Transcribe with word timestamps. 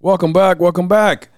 Welcome 0.00 0.32
back. 0.32 0.58
Welcome 0.58 0.88
back. 0.88 1.28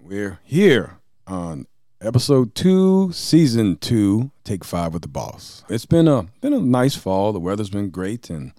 We're 0.00 0.40
here 0.42 0.98
on 1.28 1.68
episode 2.00 2.56
two, 2.56 3.12
season 3.12 3.76
two, 3.76 4.32
take 4.42 4.64
five 4.64 4.92
with 4.92 5.02
the 5.02 5.08
boss. 5.08 5.62
It's 5.68 5.86
been 5.86 6.08
a 6.08 6.24
been 6.40 6.52
a 6.52 6.58
nice 6.58 6.96
fall. 6.96 7.32
The 7.32 7.38
weather's 7.38 7.70
been 7.70 7.90
great, 7.90 8.28
and 8.30 8.50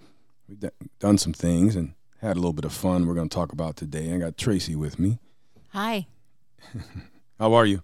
we've 0.47 0.61
d- 0.61 0.69
done 0.99 1.17
some 1.17 1.33
things 1.33 1.75
and 1.75 1.95
had 2.21 2.37
a 2.37 2.39
little 2.39 2.53
bit 2.53 2.63
of 2.63 2.71
fun. 2.71 3.05
We're 3.05 3.15
going 3.15 3.27
to 3.27 3.35
talk 3.35 3.51
about 3.51 3.75
today. 3.75 4.13
I 4.13 4.19
got 4.19 4.37
Tracy 4.37 4.77
with 4.77 4.97
me. 4.97 5.19
Hi. 5.73 6.07
How 7.39 7.53
are 7.53 7.65
you? 7.65 7.83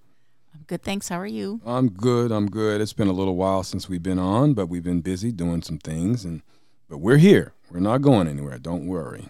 I'm 0.74 0.78
good, 0.78 0.86
thanks. 0.86 1.10
How 1.10 1.20
are 1.20 1.28
you? 1.28 1.62
I'm 1.68 1.88
good. 1.92 2.32
I'm 2.32 2.50
good. 2.50 2.82
It's 2.82 2.94
been 2.94 3.08
a 3.08 3.14
little 3.14 3.36
while 3.36 3.62
since 3.62 3.88
we've 3.88 4.02
been 4.02 4.18
on, 4.18 4.56
but 4.56 4.70
we've 4.70 4.84
been 4.84 5.02
busy 5.02 5.32
doing 5.32 5.62
some 5.62 5.78
things, 5.78 6.26
and 6.26 6.42
but 6.90 6.98
we're 6.98 7.18
here. 7.18 7.54
We're 7.70 7.80
not 7.80 8.02
going 8.02 8.28
anywhere. 8.28 8.58
Don't 8.58 8.88
worry. 8.88 9.28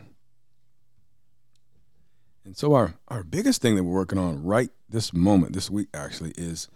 And 2.46 2.56
so 2.56 2.76
our 2.76 2.94
our 3.10 3.24
biggest 3.24 3.62
thing 3.62 3.76
that 3.76 3.84
we're 3.84 3.94
working 3.94 4.18
on 4.18 4.42
right 4.42 4.70
this 4.88 5.12
moment, 5.12 5.52
this 5.52 5.70
week 5.70 5.90
actually, 5.94 6.32
is 6.38 6.70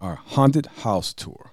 our 0.00 0.14
haunted 0.14 0.66
house 0.66 1.12
tour. 1.12 1.50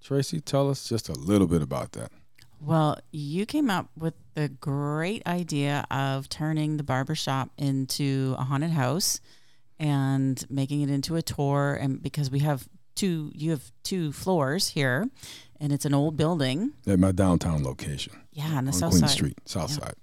Tracy, 0.00 0.40
tell 0.40 0.70
us 0.70 0.88
just 0.88 1.08
a 1.08 1.14
little 1.14 1.48
bit 1.48 1.60
about 1.60 1.90
that. 1.92 2.12
Well, 2.60 3.00
you 3.10 3.46
came 3.46 3.68
up 3.68 3.90
with 3.98 4.14
the 4.34 4.48
great 4.48 5.26
idea 5.26 5.84
of 5.90 6.28
turning 6.28 6.76
the 6.76 6.84
barbershop 6.84 7.50
into 7.58 8.36
a 8.38 8.44
haunted 8.44 8.70
house 8.70 9.20
and 9.78 10.44
making 10.50 10.80
it 10.82 10.90
into 10.90 11.16
a 11.16 11.22
tour 11.22 11.78
and 11.80 12.02
because 12.02 12.30
we 12.30 12.40
have 12.40 12.68
two 12.94 13.30
you 13.34 13.50
have 13.50 13.70
two 13.82 14.10
floors 14.12 14.68
here 14.70 15.08
and 15.60 15.72
it's 15.72 15.84
an 15.84 15.94
old 15.94 16.16
building. 16.16 16.72
At 16.86 16.98
my 16.98 17.12
downtown 17.12 17.62
location 17.62 18.12
Yeah, 18.32 18.48
on 18.56 18.64
the 18.64 18.72
on 18.72 18.78
south 18.78 18.90
Queen 18.92 19.00
side. 19.02 19.10
Street, 19.10 19.38
South 19.44 19.70
Yeah. 19.70 19.84
Side. 19.84 19.94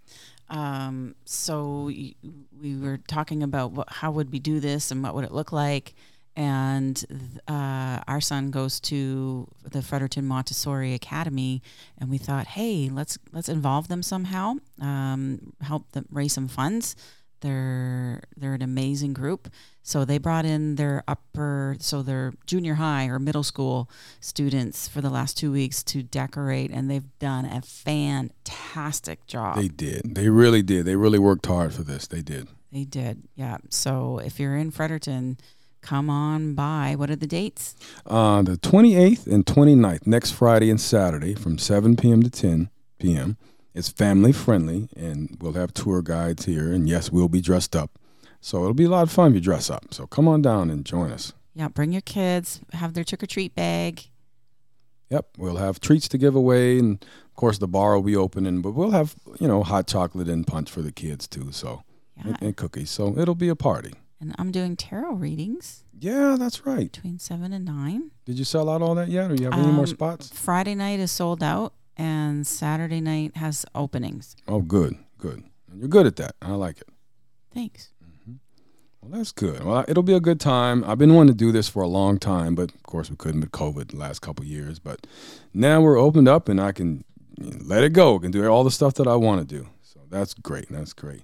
Um, 0.49 1.15
so 1.25 1.85
y- 1.85 2.13
we 2.61 2.75
were 2.75 2.97
talking 3.07 3.41
about 3.43 3.71
what, 3.71 3.89
how 3.91 4.11
would 4.11 4.31
we 4.31 4.39
do 4.39 4.59
this 4.59 4.91
and 4.91 5.01
what 5.01 5.15
would 5.15 5.25
it 5.25 5.31
look 5.31 5.51
like. 5.51 5.95
And 6.35 7.39
uh, 7.47 7.99
our 8.07 8.19
son 8.19 8.49
goes 8.49 8.79
to 8.81 9.47
the 9.63 9.83
Fredericton 9.83 10.25
Montessori 10.25 10.95
Academy, 10.95 11.61
and 11.99 12.09
we 12.09 12.17
thought, 12.17 12.47
hey, 12.47 12.89
let's 12.91 13.19
let's 13.31 13.49
involve 13.49 13.87
them 13.87 14.01
somehow, 14.01 14.55
um, 14.81 15.53
help 15.61 15.91
them 15.91 16.07
raise 16.11 16.33
some 16.33 16.47
funds. 16.47 16.95
They're 17.43 18.23
they're 18.35 18.53
an 18.53 18.61
amazing 18.61 19.13
group. 19.13 19.49
So 19.83 20.05
they 20.05 20.17
brought 20.17 20.45
in 20.45 20.75
their 20.75 21.03
upper, 21.09 21.75
so 21.79 22.01
their 22.01 22.33
junior 22.47 22.75
high 22.75 23.07
or 23.07 23.19
middle 23.19 23.43
school 23.43 23.89
students 24.21 24.87
for 24.87 25.01
the 25.01 25.09
last 25.09 25.37
two 25.37 25.51
weeks 25.51 25.83
to 25.83 26.01
decorate, 26.01 26.71
and 26.71 26.89
they've 26.89 27.19
done 27.19 27.45
a 27.45 27.61
fantastic 27.61 29.27
job. 29.27 29.57
They 29.57 29.67
did. 29.67 30.15
They 30.15 30.29
really 30.29 30.61
did. 30.61 30.85
They 30.85 30.95
really 30.95 31.19
worked 31.19 31.45
hard 31.45 31.73
for 31.73 31.83
this. 31.83 32.07
They 32.07 32.21
did. 32.21 32.47
They 32.71 32.85
did, 32.85 33.23
yeah. 33.35 33.57
So 33.69 34.19
if 34.19 34.39
you're 34.39 34.55
in 34.55 34.71
Fredericton, 34.71 35.37
come 35.81 36.09
on 36.09 36.55
by. 36.55 36.95
What 36.97 37.09
are 37.11 37.17
the 37.17 37.27
dates? 37.27 37.75
Uh, 38.05 38.41
the 38.41 38.57
28th 38.57 39.27
and 39.27 39.45
29th, 39.45 40.07
next 40.07 40.31
Friday 40.31 40.69
and 40.69 40.79
Saturday 40.79 41.35
from 41.35 41.57
7 41.57 41.97
p.m. 41.97 42.23
to 42.23 42.29
10 42.29 42.69
p.m. 42.99 43.37
It's 43.73 43.89
family 43.89 44.31
friendly, 44.31 44.89
and 44.95 45.35
we'll 45.41 45.53
have 45.53 45.73
tour 45.73 46.01
guides 46.01 46.45
here. 46.45 46.71
And 46.71 46.87
yes, 46.87 47.11
we'll 47.11 47.27
be 47.29 47.41
dressed 47.41 47.75
up. 47.75 47.97
So 48.39 48.59
it'll 48.61 48.73
be 48.73 48.83
a 48.83 48.89
lot 48.89 49.03
of 49.03 49.11
fun 49.11 49.29
if 49.31 49.35
you 49.35 49.41
dress 49.41 49.69
up. 49.69 49.93
So 49.93 50.05
come 50.05 50.27
on 50.27 50.41
down 50.41 50.69
and 50.69 50.85
join 50.85 51.11
us. 51.11 51.33
Yeah, 51.55 51.69
bring 51.69 51.91
your 51.91 52.01
kids, 52.01 52.61
have 52.73 52.93
their 52.93 53.03
trick 53.03 53.23
or 53.23 53.27
treat 53.27 53.55
bag. 53.55 54.09
Yep, 55.09 55.27
we'll 55.37 55.57
have 55.57 55.79
treats 55.79 56.07
to 56.09 56.17
give 56.17 56.35
away, 56.35 56.79
and 56.79 57.03
of 57.25 57.35
course 57.35 57.57
the 57.59 57.67
bar 57.67 57.93
will 57.95 58.01
be 58.03 58.15
open, 58.15 58.45
and 58.45 58.63
but 58.63 58.71
we'll 58.71 58.91
have 58.91 59.15
you 59.39 59.47
know 59.47 59.61
hot 59.63 59.85
chocolate 59.87 60.27
and 60.27 60.45
punch 60.47 60.69
for 60.71 60.81
the 60.81 60.91
kids 60.91 61.27
too. 61.27 61.51
So 61.51 61.83
Yeah. 62.17 62.23
and, 62.29 62.41
and 62.41 62.55
cookies. 62.57 62.89
So 62.89 63.17
it'll 63.17 63.35
be 63.35 63.49
a 63.49 63.55
party. 63.55 63.93
And 64.19 64.33
I'm 64.39 64.51
doing 64.51 64.75
tarot 64.77 65.13
readings 65.15 65.83
Yeah, 65.99 66.37
that's 66.39 66.65
right. 66.65 66.91
between 66.91 67.19
seven 67.19 67.51
and 67.53 67.65
nine. 67.65 68.11
Did 68.25 68.39
you 68.39 68.45
sell 68.45 68.69
out 68.69 68.81
all 68.81 68.95
that 68.95 69.09
yet, 69.09 69.29
or 69.29 69.35
you 69.35 69.45
have 69.45 69.53
any 69.59 69.71
more 69.71 69.81
Um, 69.81 69.87
spots? 69.87 70.29
Friday 70.29 70.75
night 70.75 70.99
is 70.99 71.11
sold 71.11 71.43
out, 71.43 71.73
and 71.97 72.45
Saturday 72.45 73.01
night 73.01 73.37
has 73.37 73.65
openings. 73.75 74.35
Oh, 74.47 74.61
good, 74.61 74.95
good. 75.17 75.43
You're 75.75 75.87
good 75.87 76.05
at 76.05 76.15
that. 76.17 76.35
I 76.41 76.51
like 76.51 76.79
it. 76.81 76.87
Thanks. 77.53 77.89
Well, 79.01 79.11
that's 79.17 79.33
good. 79.33 79.63
Well, 79.63 79.83
it'll 79.87 80.03
be 80.03 80.13
a 80.13 80.21
good 80.21 80.39
time. 80.39 80.83
I've 80.85 80.97
been 80.97 81.13
wanting 81.13 81.33
to 81.33 81.37
do 81.37 81.51
this 81.51 81.67
for 81.67 81.83
a 81.83 81.87
long 81.87 82.19
time, 82.19 82.55
but 82.55 82.73
of 82.73 82.83
course 82.83 83.09
we 83.09 83.17
couldn't 83.17 83.41
with 83.41 83.51
COVID 83.51 83.89
the 83.89 83.97
last 83.97 84.21
couple 84.21 84.43
of 84.43 84.49
years. 84.49 84.79
But 84.79 85.05
now 85.53 85.81
we're 85.81 85.99
opened 85.99 86.29
up, 86.29 86.47
and 86.47 86.59
I 86.61 86.71
can 86.71 87.03
let 87.37 87.83
it 87.83 87.91
go. 87.91 88.17
can 88.19 88.31
do 88.31 88.45
all 88.47 88.63
the 88.63 88.71
stuff 88.71 88.93
that 88.95 89.07
I 89.07 89.15
want 89.15 89.47
to 89.47 89.55
do. 89.55 89.67
So 89.81 89.99
that's 90.09 90.33
great. 90.33 90.69
That's 90.69 90.93
great. 90.93 91.23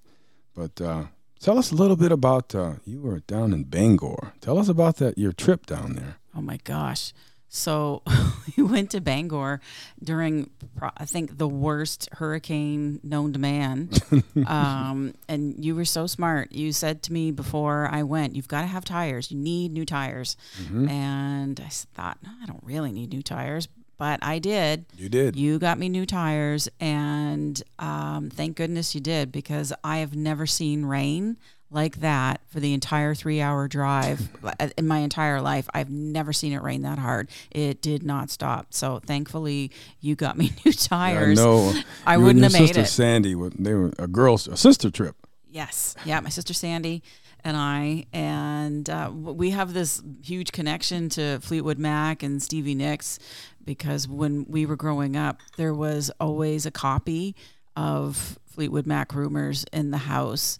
But 0.53 0.81
uh, 0.81 1.06
tell 1.40 1.58
us 1.58 1.72
a 1.72 1.75
little 1.75 1.96
bit 1.96 2.12
about 2.12 2.53
uh, 2.53 2.74
you 2.85 3.02
were 3.02 3.19
down 3.22 3.53
in 3.53 3.63
Bangor. 3.63 4.34
Tell 4.41 4.59
us 4.59 4.68
about 4.68 4.97
that 4.97 5.18
your 5.18 5.31
trip 5.31 5.66
down 5.66 5.94
there. 5.94 6.18
Oh 6.35 6.41
my 6.41 6.58
gosh. 6.63 7.13
So 7.50 8.04
we 8.58 8.64
went 8.64 8.92
to 8.92 9.02
Bangor 9.02 9.60
during, 10.02 10.50
I 10.96 11.06
think, 11.06 11.38
the 11.38 11.48
worst 11.48 12.08
hurricane 12.14 13.00
known 13.04 13.34
to 13.34 13.40
man. 13.40 13.90
um, 14.48 15.16
and 15.28 15.64
you 15.64 15.76
were 15.76 15.86
so 15.86 16.08
smart. 16.08 16.52
You 16.52 16.72
said 16.72 17.04
to 17.04 17.14
me 17.14 17.32
before 17.32 17.90
I 17.92 18.04
went, 18.04 18.36
You've 18.36 18.48
got 18.48 18.62
to 18.62 18.68
have 18.68 18.86
tires. 18.86 19.32
You 19.32 19.38
need 19.38 19.74
new 19.74 19.86
tires. 19.86 20.38
And 20.90 21.59
I 21.59 21.70
thought, 21.70 22.20
no, 22.24 22.30
I 22.42 22.46
don't 22.46 22.64
really 22.64 22.92
need 22.92 23.12
new 23.12 23.24
tires. 23.24 23.68
But 23.98 24.20
I 24.24 24.40
did. 24.40 24.86
You 24.96 25.09
did. 25.09 25.36
You 25.36 25.59
got 25.59 25.78
me 25.78 25.90
new 25.90 26.06
tires, 26.06 26.70
and 26.80 27.62
um, 27.80 28.30
thank 28.30 28.56
goodness 28.56 28.96
you 28.96 29.02
did 29.02 29.30
because 29.30 29.74
I 29.84 29.98
have 29.98 30.16
never 30.16 30.48
seen 30.48 30.86
rain 30.86 31.36
like 31.72 32.02
that 32.02 32.41
for 32.47 32.59
the 32.59 32.74
entire 32.74 33.13
three 33.13 33.41
hour 33.41 33.68
drive 33.68 34.30
in 34.78 34.88
my 34.88 35.00
entire 35.00 35.41
life. 35.41 35.69
I've 35.74 35.90
never 35.90 36.34
seen 36.34 36.53
it 36.53 36.62
rain 36.62 36.81
that 36.81 37.00
hard. 37.00 37.30
It 37.52 37.81
did 37.81 38.03
not 38.03 38.30
stop. 38.30 38.74
So 38.74 39.00
thankfully, 39.00 39.72
you 40.00 40.16
got 40.16 40.38
me 40.38 40.53
new 40.66 40.74
tires. 40.74 41.40
I 41.40 41.44
know. 41.44 41.74
I 42.06 42.16
You 42.16 42.24
wouldn't 42.24 42.44
have 42.44 42.53
made 42.53 42.68
sister 42.68 42.81
it. 42.81 42.88
Sandy, 42.88 43.35
they 43.58 43.74
were 43.74 43.91
a 44.00 44.08
girls, 44.08 44.47
a 44.47 44.58
sister 44.58 44.90
trip. 44.90 45.16
Yes. 45.50 45.96
Yeah. 46.06 46.19
My 46.19 46.29
sister 46.29 46.53
Sandy 46.53 47.03
and 47.44 47.56
I, 47.56 48.06
and 48.12 48.90
uh, 48.90 49.12
we 49.13 49.52
have 49.52 49.74
this 49.74 50.02
huge 50.24 50.52
connection 50.52 51.08
to 51.09 51.40
Fleetwood 51.40 51.79
Mac 51.79 52.22
and 52.22 52.41
Stevie 52.44 52.75
Nicks 52.75 53.18
because 53.63 54.08
when 54.08 54.46
we 54.50 54.66
were 54.66 54.75
growing 54.75 55.16
up, 55.16 55.40
there 55.56 55.74
was 55.74 56.12
always 56.19 56.66
a 56.66 56.72
copy 56.72 57.35
of 57.75 58.38
Fleetwood 58.46 58.85
Mac 58.85 59.13
Rumors 59.13 59.63
in 59.72 59.91
the 59.91 60.00
house. 60.00 60.59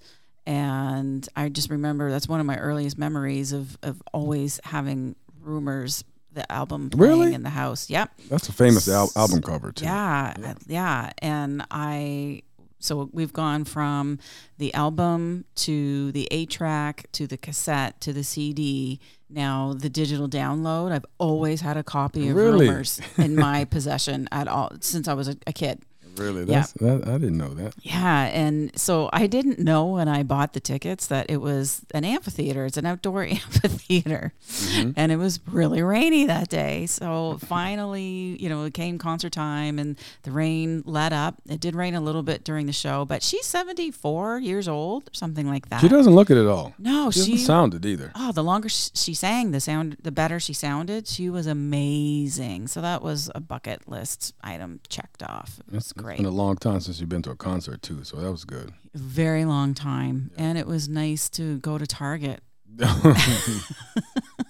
And 0.50 1.30
I 1.36 1.50
just 1.50 1.70
remember 1.70 2.10
that's 2.10 2.28
one 2.28 2.40
of 2.40 2.46
my 2.48 2.58
earliest 2.58 2.98
memories 2.98 3.54
of, 3.54 3.78
of 3.84 4.02
always 4.14 4.60
having 4.64 5.16
Rumors, 5.42 6.04
the 6.34 6.52
album 6.52 6.90
playing 6.90 7.20
Really? 7.20 7.34
in 7.36 7.44
the 7.44 7.52
house. 7.52 7.88
Yep. 7.88 8.12
That's 8.30 8.50
a 8.50 8.52
famous 8.52 8.88
al- 8.90 9.12
album 9.16 9.44
cover 9.44 9.72
too. 9.72 9.86
Yeah, 9.86 10.34
uh, 10.44 10.54
yeah, 10.68 11.12
and 11.20 11.64
I 11.70 12.42
so 12.80 13.10
we've 13.14 13.34
gone 13.34 13.64
from 13.66 14.18
the 14.58 14.74
album 14.74 15.46
to 15.54 16.12
the 16.14 16.28
eight 16.32 16.50
track 16.50 17.08
to 17.12 17.28
the 17.28 17.38
cassette 17.38 18.00
to 18.02 18.12
the 18.14 18.24
CD. 18.24 19.00
Now 19.30 19.74
the 19.78 19.90
digital 19.90 20.28
download. 20.28 20.92
I've 20.92 21.06
always 21.20 21.62
had 21.62 21.78
a 21.78 21.84
copy 21.84 22.28
of 22.30 22.36
Really? 22.36 22.68
Rumors 22.68 23.00
in 23.18 23.36
my 23.36 23.66
possession 23.76 24.28
at 24.32 24.48
all 24.48 24.72
since 24.82 25.08
I 25.08 25.14
was 25.14 25.28
a, 25.28 25.36
a 25.46 25.54
kid. 25.54 25.84
Really? 26.20 26.46
Yeah. 26.46 26.66
That, 26.80 27.08
I 27.08 27.18
didn't 27.18 27.38
know 27.38 27.54
that. 27.56 27.74
Yeah, 27.82 28.26
and 28.26 28.78
so 28.78 29.10
I 29.14 29.28
didn't 29.28 29.60
know 29.60 29.86
when 29.86 30.08
I 30.08 30.24
bought 30.24 30.54
the 30.54 30.60
tickets 30.60 31.08
that 31.08 31.30
it 31.30 31.38
was 31.38 31.82
an 31.94 32.04
amphitheater. 32.04 32.66
It's 32.66 32.78
an 32.78 32.86
outdoor 32.86 33.24
amphitheater, 33.26 34.34
mm-hmm. 34.48 34.92
and 34.96 35.12
it 35.12 35.18
was 35.18 35.40
really 35.48 35.82
rainy 35.82 36.26
that 36.26 36.50
day. 36.50 36.86
So 36.86 37.38
finally, 37.46 38.38
you 38.40 38.50
know, 38.50 38.64
it 38.66 38.74
came 38.74 38.98
concert 38.98 39.32
time, 39.32 39.80
and 39.80 39.98
the 40.24 40.32
rain 40.32 40.84
let 40.86 41.14
up. 41.14 41.36
It 41.48 41.60
did 41.60 41.76
rain 41.76 41.96
a 41.96 42.02
little 42.02 42.24
bit 42.24 42.44
during 42.44 42.66
the 42.66 42.74
show, 42.74 43.06
but 43.06 43.24
she's 43.24 43.46
seventy 43.46 43.92
four 43.92 44.40
years 44.40 44.68
old 44.68 45.10
something 45.14 45.48
like 45.48 45.70
that. 45.70 45.82
She 45.82 45.88
doesn't 45.88 46.14
look 46.14 46.30
it 46.30 46.38
at 46.38 46.48
all. 46.48 46.74
No, 46.80 47.12
She 47.12 47.22
she. 47.22 47.32
doesn't 47.32 47.46
sound 47.46 47.74
it 47.74 47.86
either. 47.86 48.12
Oh, 48.16 48.32
the 48.32 48.44
longer 48.44 48.70
she 48.70 49.14
sang, 49.14 49.52
the 49.52 49.60
sound, 49.60 49.98
the 50.02 50.12
better 50.12 50.40
she 50.40 50.54
sounded. 50.54 51.08
She 51.08 51.30
was 51.30 51.48
amazing. 51.48 52.68
So 52.68 52.82
that 52.82 53.02
was 53.02 53.30
a 53.36 53.40
bucket 53.40 53.88
list 53.88 54.34
item 54.42 54.80
checked 54.90 55.24
off. 55.24 55.60
It 55.68 55.76
was 55.76 55.94
great. 55.94 56.09
Been 56.18 56.26
a 56.26 56.30
long 56.32 56.56
time 56.58 56.80
since 56.80 57.00
you've 57.00 57.10
been 57.10 57.22
to 57.24 57.32
a 57.32 57.36
concert 57.36 57.82
too, 57.82 58.04
so 58.04 58.18
that 58.18 58.32
was 58.32 58.46
good. 58.46 58.74
very 58.94 59.46
long 59.46 59.74
time. 59.74 60.32
And 60.38 60.58
it 60.58 60.68
was 60.68 60.88
nice 60.90 61.30
to 61.32 61.60
go 61.60 61.78
to 61.78 61.86
target. 61.88 62.42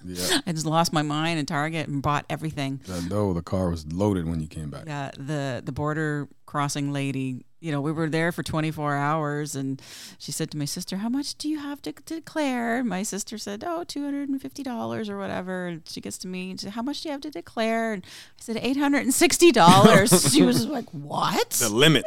Yeah, 0.06 0.40
i 0.48 0.52
just 0.54 0.66
lost 0.66 0.92
my 0.94 1.02
mind 1.04 1.40
in 1.40 1.46
target 1.46 1.88
and 1.88 2.02
bought 2.02 2.26
everything. 2.30 2.80
I 2.92 3.02
know 3.08 3.34
the 3.34 3.44
car 3.44 3.70
was 3.70 3.86
loaded 3.92 4.28
when 4.28 4.40
you 4.40 4.48
came 4.48 4.70
back. 4.70 4.86
yeah 4.88 5.12
the 5.18 5.62
the 5.64 5.72
border 5.72 6.28
crossing 6.50 6.92
lady, 6.92 7.46
you 7.60 7.72
know, 7.72 7.80
we 7.80 7.92
were 7.92 8.10
there 8.10 8.32
for 8.32 8.42
24 8.42 8.96
hours 8.96 9.56
and 9.56 9.80
she 10.18 10.32
said 10.32 10.50
to 10.50 10.58
my 10.58 10.66
sister, 10.66 10.98
How 10.98 11.08
much 11.08 11.36
do 11.36 11.48
you 11.48 11.60
have 11.60 11.80
to, 11.84 11.92
to 11.92 12.16
declare? 12.16 12.84
My 12.84 13.04
sister 13.04 13.38
said, 13.38 13.64
Oh, 13.64 13.84
$250 13.88 15.10
or 15.10 15.18
whatever. 15.20 15.68
And 15.68 15.88
she 15.88 16.02
gets 16.02 16.18
to 16.20 16.28
me 16.28 16.50
and 16.50 16.60
said, 16.60 16.72
How 16.72 16.82
much 16.82 17.02
do 17.02 17.10
you 17.10 17.12
have 17.12 17.22
to 17.22 17.30
declare? 17.30 17.94
And 17.94 18.04
I 18.04 18.42
said, 18.42 18.56
$860. 18.56 20.32
she 20.34 20.42
was 20.42 20.66
like, 20.66 20.90
What? 20.90 21.52
The 21.52 21.70
limit. 21.70 22.06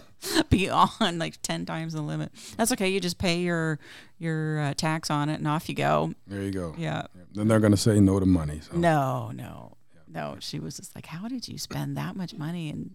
Beyond 0.50 1.18
like 1.18 1.40
10 1.40 1.64
times 1.64 1.94
the 1.94 2.02
limit. 2.02 2.30
That's 2.58 2.72
okay. 2.72 2.90
You 2.90 3.00
just 3.00 3.16
pay 3.16 3.40
your 3.40 3.78
your 4.18 4.60
uh, 4.60 4.74
tax 4.74 5.10
on 5.10 5.30
it 5.30 5.36
and 5.36 5.48
off 5.48 5.70
you 5.70 5.74
go. 5.74 6.12
There 6.26 6.42
you 6.42 6.50
go. 6.50 6.74
Yeah. 6.76 7.06
Then 7.32 7.48
they're 7.48 7.60
going 7.60 7.72
to 7.72 7.78
say 7.78 8.00
no 8.00 8.20
to 8.20 8.26
money. 8.26 8.60
So. 8.60 8.76
No, 8.76 9.30
no, 9.32 9.78
no. 10.06 10.36
She 10.40 10.58
was 10.58 10.76
just 10.76 10.94
like, 10.94 11.06
How 11.06 11.26
did 11.26 11.48
you 11.48 11.56
spend 11.56 11.96
that 11.96 12.16
much 12.16 12.34
money? 12.34 12.68
And 12.68 12.94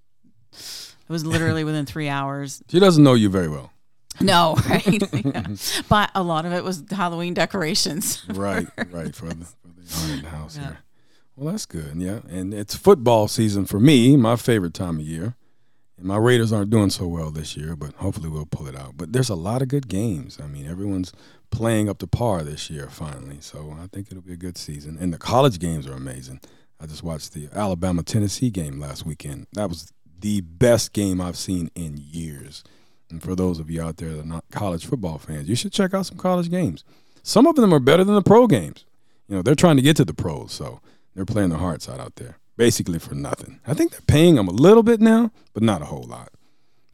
it 0.53 1.09
was 1.11 1.25
literally 1.25 1.63
within 1.69 1.85
three 1.85 2.09
hours. 2.09 2.61
She 2.69 2.79
doesn't 2.79 3.03
know 3.03 3.13
you 3.13 3.29
very 3.29 3.49
well. 3.49 3.71
No, 4.21 4.55
right? 4.69 5.13
Yeah. 5.25 5.47
But 5.89 6.11
a 6.13 6.21
lot 6.23 6.45
of 6.45 6.53
it 6.53 6.63
was 6.63 6.83
Halloween 6.91 7.33
decorations. 7.33 8.23
Right, 8.33 8.67
right. 8.91 9.15
For 9.15 9.25
the, 9.27 9.45
for 9.45 9.67
the 9.75 9.93
haunted 9.95 10.25
house 10.25 10.55
Yeah. 10.57 10.63
here. 10.63 10.77
Well, 11.35 11.51
that's 11.51 11.65
good. 11.65 11.95
Yeah. 11.95 12.19
And 12.29 12.53
it's 12.53 12.75
football 12.75 13.27
season 13.27 13.65
for 13.65 13.79
me, 13.79 14.15
my 14.15 14.35
favorite 14.35 14.75
time 14.75 14.99
of 14.99 15.05
year. 15.05 15.35
And 15.97 16.05
my 16.05 16.17
Raiders 16.17 16.53
aren't 16.53 16.69
doing 16.69 16.91
so 16.91 17.07
well 17.07 17.31
this 17.31 17.57
year, 17.57 17.75
but 17.75 17.93
hopefully 17.95 18.29
we'll 18.29 18.45
pull 18.45 18.67
it 18.67 18.75
out. 18.75 18.97
But 18.97 19.13
there's 19.13 19.29
a 19.29 19.35
lot 19.35 19.61
of 19.63 19.67
good 19.67 19.87
games. 19.87 20.37
I 20.41 20.45
mean, 20.47 20.67
everyone's 20.67 21.11
playing 21.49 21.89
up 21.89 21.97
to 21.99 22.07
par 22.07 22.43
this 22.43 22.69
year 22.69 22.87
finally. 22.89 23.37
So 23.39 23.75
I 23.81 23.87
think 23.87 24.07
it'll 24.11 24.21
be 24.23 24.33
a 24.33 24.37
good 24.37 24.57
season. 24.59 24.97
And 24.99 25.11
the 25.11 25.17
college 25.17 25.57
games 25.59 25.87
are 25.87 25.93
amazing. 25.93 26.39
I 26.79 26.85
just 26.85 27.01
watched 27.03 27.33
the 27.33 27.49
Alabama 27.53 28.03
Tennessee 28.03 28.51
game 28.51 28.79
last 28.79 29.03
weekend. 29.05 29.47
That 29.53 29.69
was 29.69 29.91
the 30.23 30.39
best 30.39 30.93
game 30.93 31.19
I've 31.19 31.35
seen 31.35 31.69
in 31.75 31.97
years. 31.97 32.63
And 33.09 33.21
for 33.21 33.35
those 33.35 33.59
of 33.59 33.69
you 33.69 33.81
out 33.81 33.97
there 33.97 34.13
that 34.13 34.21
are 34.21 34.27
not 34.27 34.45
college 34.51 34.85
football 34.85 35.17
fans, 35.17 35.49
you 35.49 35.55
should 35.55 35.73
check 35.73 35.93
out 35.93 36.05
some 36.05 36.17
college 36.17 36.49
games. 36.49 36.85
Some 37.23 37.45
of 37.45 37.57
them 37.57 37.73
are 37.73 37.79
better 37.79 38.05
than 38.05 38.15
the 38.15 38.21
pro 38.21 38.47
games. 38.47 38.85
You 39.27 39.35
know, 39.35 39.41
they're 39.41 39.53
trying 39.53 39.75
to 39.75 39.81
get 39.81 39.97
to 39.97 40.05
the 40.05 40.13
pros, 40.13 40.53
so 40.53 40.79
they're 41.13 41.25
playing 41.25 41.49
their 41.49 41.59
hearts 41.59 41.89
out 41.89 41.99
out 41.99 42.15
there, 42.15 42.37
basically 42.55 42.99
for 42.99 43.15
nothing. 43.15 43.59
I 43.67 43.73
think 43.73 43.91
they're 43.91 43.99
paying 44.07 44.35
them 44.35 44.47
a 44.47 44.51
little 44.51 44.81
bit 44.81 45.01
now, 45.01 45.31
but 45.53 45.61
not 45.61 45.81
a 45.81 45.85
whole 45.85 46.03
lot. 46.03 46.29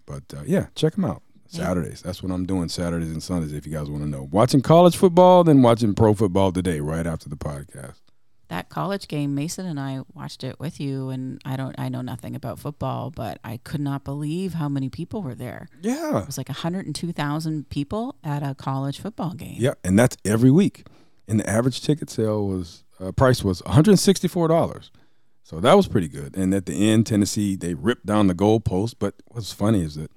But 0.08 0.24
uh, 0.36 0.42
yeah, 0.48 0.68
check 0.74 0.96
them 0.96 1.06
out. 1.06 1.22
Saturdays. 1.46 2.02
That's 2.02 2.22
what 2.22 2.32
I'm 2.32 2.46
doing 2.46 2.70
Saturdays 2.70 3.12
and 3.12 3.24
Sundays 3.24 3.54
if 3.54 3.66
you 3.66 3.74
guys 3.74 3.90
want 3.90 4.04
to 4.04 4.10
know. 4.10 4.28
Watching 4.32 4.62
college 4.62 4.98
football, 4.98 5.44
then 5.44 5.62
watching 5.62 5.94
pro 5.96 6.14
football 6.16 6.52
today, 6.52 6.80
right 6.80 7.06
after 7.06 7.30
the 7.30 7.38
podcast. 7.38 8.02
That 8.50 8.70
college 8.70 9.08
game, 9.08 9.36
Mason 9.36 9.66
and 9.66 9.80
I 9.80 10.02
watched 10.14 10.44
it 10.44 10.60
with 10.60 10.80
you, 10.80 11.10
and 11.10 11.40
I 11.46 11.56
don't, 11.56 11.76
I 11.80 11.88
know 11.88 12.02
nothing 12.02 12.36
about 12.36 12.60
football, 12.60 13.12
but 13.12 13.40
I 13.44 13.58
could 13.64 13.80
not 13.80 14.04
believe 14.04 14.56
how 14.56 14.68
many 14.68 14.90
people 14.90 15.22
were 15.22 15.36
there. 15.36 15.68
Yeah. 15.82 16.20
It 16.22 16.26
was 16.26 16.38
like 16.38 16.50
102,000 16.50 17.70
people 17.70 18.16
at 18.24 18.42
a 18.42 18.56
college 18.56 19.00
football 19.00 19.34
game. 19.34 19.56
Yeah, 19.58 19.74
and 19.84 19.98
that's 19.98 20.18
every 20.26 20.52
week. 20.52 20.86
And 21.28 21.40
the 21.40 21.48
average 21.50 21.82
ticket 21.82 22.10
sale 22.10 22.48
was 22.48 22.84
uh, 23.00 23.12
price 23.12 23.44
was 23.44 23.62
one 23.64 23.76
hundred 23.76 24.00
sixty 24.00 24.28
four 24.28 24.48
dollars. 24.48 24.92
So 25.44 25.60
that 25.60 25.76
was 25.76 25.88
pretty 25.88 26.08
good. 26.08 26.36
And 26.36 26.54
at 26.54 26.66
the 26.66 26.90
end, 26.90 27.06
Tennessee 27.08 27.56
they 27.56 27.74
ripped 27.76 28.06
down 28.06 28.28
the 28.28 28.36
goalpost. 28.36 28.96
But 29.00 29.16
what's 29.28 29.54
funny 29.54 29.84
is 29.84 29.96
that 29.96 30.12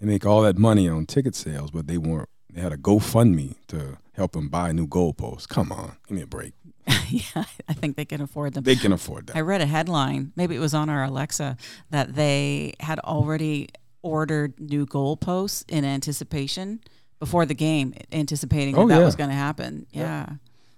they 0.00 0.06
make 0.06 0.26
all 0.26 0.42
that 0.42 0.58
money 0.58 0.88
on 0.88 1.06
ticket 1.06 1.34
sales, 1.34 1.70
but 1.70 1.86
they 1.86 1.98
weren't. 1.98 2.28
They 2.52 2.60
had 2.60 2.72
a 2.72 2.76
GoFundMe 2.76 3.54
to 3.68 3.98
help 4.20 4.32
them 4.32 4.48
buy 4.48 4.70
new 4.70 4.86
goalposts. 4.86 5.48
Come 5.48 5.72
on, 5.72 5.96
give 6.06 6.16
me 6.16 6.22
a 6.22 6.26
break. 6.26 6.52
yeah, 7.08 7.44
I 7.68 7.72
think 7.72 7.96
they 7.96 8.04
can 8.04 8.20
afford 8.20 8.52
them. 8.52 8.64
They 8.64 8.76
can 8.76 8.92
afford 8.92 9.28
that. 9.28 9.36
I 9.36 9.40
read 9.40 9.62
a 9.62 9.66
headline, 9.66 10.32
maybe 10.36 10.54
it 10.54 10.58
was 10.58 10.74
on 10.74 10.90
our 10.90 11.02
Alexa, 11.04 11.56
that 11.90 12.14
they 12.14 12.74
had 12.80 12.98
already 13.00 13.68
ordered 14.02 14.58
new 14.60 14.84
goalposts 14.86 15.64
in 15.70 15.84
anticipation 15.84 16.80
before 17.18 17.46
the 17.46 17.54
game, 17.54 17.94
anticipating 18.12 18.74
that 18.74 18.80
Oh, 18.80 18.88
that 18.88 18.98
yeah. 18.98 19.04
was 19.04 19.16
going 19.16 19.30
to 19.30 19.36
happen. 19.36 19.86
Yeah. 19.92 20.26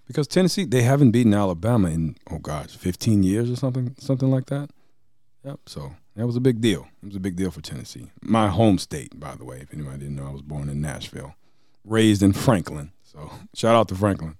Because 0.07 0.29
Tennessee 0.29 0.65
they 0.65 0.83
haven't 0.83 1.11
beaten 1.13 1.35
Alabama 1.35 1.89
in 1.89 2.17
oh 2.31 2.39
gosh, 2.39 2.77
fifteen 2.77 3.23
years 3.23 3.51
or 3.51 3.57
something, 3.57 3.95
something 3.99 4.31
like 4.31 4.47
that. 4.47 4.71
Yep. 5.45 5.61
So 5.67 5.95
that 6.17 6.27
was 6.27 6.37
a 6.37 6.41
big 6.41 6.61
deal. 6.61 6.87
It 7.03 7.07
was 7.07 7.17
a 7.17 7.21
big 7.21 7.35
deal 7.37 7.51
for 7.51 7.61
Tennessee. 7.63 8.11
My 8.23 8.49
home 8.49 8.79
state, 8.79 9.19
by 9.19 9.35
the 9.37 9.45
way. 9.45 9.59
If 9.63 9.73
anybody 9.73 9.99
didn't 9.99 10.17
know, 10.17 10.27
I 10.27 10.31
was 10.31 10.43
born 10.43 10.69
in 10.69 10.81
Nashville, 10.81 11.35
raised 11.85 12.23
in 12.23 12.33
Franklin. 12.33 12.93
So 13.13 13.31
shout 13.55 13.75
out 13.75 13.89
to 13.89 13.95
Franklin. 13.95 14.37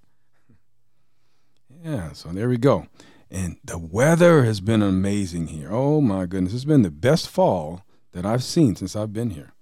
Yeah. 1.83 2.13
So 2.13 2.29
there 2.29 2.49
we 2.49 2.57
go. 2.57 2.87
And 3.29 3.57
the 3.63 3.77
weather 3.77 4.43
has 4.43 4.61
been 4.61 4.81
amazing 4.81 5.47
here. 5.47 5.69
Oh 5.71 6.01
my 6.01 6.25
goodness, 6.25 6.53
it's 6.53 6.65
been 6.65 6.83
the 6.83 6.91
best 6.91 7.27
fall 7.27 7.83
that 8.11 8.25
I've 8.25 8.43
seen 8.43 8.75
since 8.75 8.95
I've 8.95 9.11
been 9.11 9.31
here. 9.31 9.53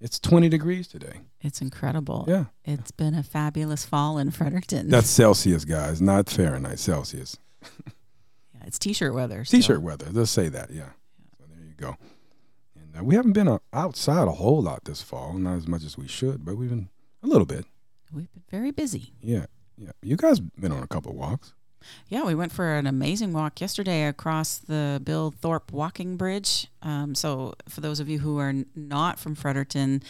It's 0.00 0.18
20 0.18 0.48
degrees 0.48 0.88
today. 0.88 1.20
It's 1.42 1.60
incredible. 1.60 2.24
Yeah. 2.26 2.46
It's 2.64 2.90
been 2.90 3.14
a 3.14 3.22
fabulous 3.22 3.84
fall 3.84 4.16
in 4.16 4.30
Fredericton. 4.30 4.88
That's 4.88 5.10
Celsius, 5.10 5.64
guys, 5.64 6.00
not 6.00 6.30
Fahrenheit. 6.30 6.78
Celsius. 6.78 7.36
yeah, 7.62 8.62
it's 8.64 8.78
t-shirt 8.78 9.12
weather. 9.12 9.44
T-shirt 9.44 9.82
weather. 9.82 10.06
Let's 10.10 10.30
say 10.30 10.48
that. 10.48 10.70
Yeah. 10.70 10.90
So 11.36 11.44
there 11.48 11.66
you 11.66 11.74
go. 11.76 11.96
And 12.76 12.98
uh, 12.98 13.04
we 13.04 13.14
haven't 13.14 13.32
been 13.32 13.48
uh, 13.48 13.58
outside 13.74 14.26
a 14.26 14.32
whole 14.32 14.62
lot 14.62 14.84
this 14.84 15.02
fall, 15.02 15.34
not 15.34 15.56
as 15.56 15.68
much 15.68 15.84
as 15.84 15.98
we 15.98 16.08
should, 16.08 16.44
but 16.44 16.56
we've 16.56 16.70
been 16.70 16.88
a 17.22 17.26
little 17.26 17.46
bit. 17.46 17.66
We've 18.12 18.30
been 18.32 18.42
very 18.50 18.70
busy. 18.70 19.12
Yeah. 19.20 19.46
Yeah. 19.76 19.92
You 20.02 20.16
guys 20.16 20.40
been 20.40 20.72
on 20.72 20.82
a 20.82 20.86
couple 20.86 21.10
of 21.12 21.16
walks. 21.16 21.54
Yeah, 22.08 22.24
we 22.24 22.34
went 22.34 22.52
for 22.52 22.74
an 22.74 22.86
amazing 22.86 23.32
walk 23.32 23.58
yesterday 23.60 24.04
across 24.06 24.58
the 24.58 25.00
Bill 25.02 25.32
Thorpe 25.40 25.72
Walking 25.72 26.18
Bridge. 26.18 26.66
Um, 26.82 27.14
so, 27.14 27.54
for 27.70 27.80
those 27.80 28.00
of 28.00 28.08
you 28.10 28.18
who 28.18 28.36
are 28.38 28.52
not 28.76 29.18
from 29.18 29.34
Fredericton, 29.34 30.02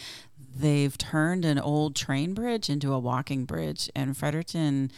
they've 0.53 0.97
turned 0.97 1.45
an 1.45 1.57
old 1.57 1.95
train 1.95 2.33
bridge 2.33 2.69
into 2.69 2.91
a 2.91 2.99
walking 2.99 3.45
bridge. 3.45 3.89
And 3.95 4.17
Fredericton, 4.17 4.91